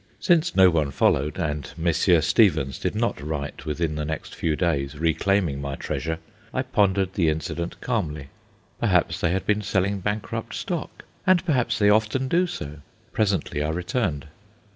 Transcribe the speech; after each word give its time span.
Since 0.19 0.55
no 0.55 0.71
one 0.71 0.89
followed, 0.89 1.37
and 1.37 1.71
Messrs. 1.77 2.25
Stevens 2.25 2.79
did 2.79 2.95
not 2.95 3.21
write 3.21 3.67
within 3.67 3.93
the 3.97 4.03
next 4.03 4.33
few 4.33 4.55
days 4.55 4.97
reclaiming 4.97 5.61
my 5.61 5.75
treasure, 5.75 6.17
I 6.51 6.63
pondered 6.63 7.13
the 7.13 7.29
incident 7.29 7.79
calmly. 7.81 8.29
Perhaps 8.79 9.19
they 9.19 9.29
had 9.31 9.45
been 9.45 9.61
selling 9.61 9.99
bankrupt 9.99 10.55
stock, 10.55 11.05
and 11.27 11.45
perhaps 11.45 11.77
they 11.77 11.91
often 11.91 12.27
do 12.27 12.47
so. 12.47 12.77
Presently 13.13 13.61
I 13.61 13.69
returned. 13.69 14.25